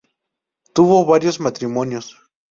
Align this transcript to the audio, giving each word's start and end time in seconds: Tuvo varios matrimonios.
Tuvo 0.73 1.05
varios 1.05 1.39
matrimonios. 1.39 2.17